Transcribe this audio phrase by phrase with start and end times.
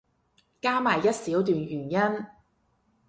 [0.59, 2.25] 加埋一小段原因